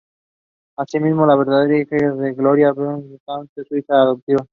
Asimismo, 0.77 1.27
la 1.27 1.35
verdadera 1.35 1.77
hija 1.77 2.11
de 2.15 2.33
Gloria 2.33 2.71
y 2.75 2.79
Beau 2.79 3.07
es 3.13 3.21
Candace, 3.23 3.63
su 3.69 3.77
hija 3.77 3.93
adoptiva. 4.01 4.47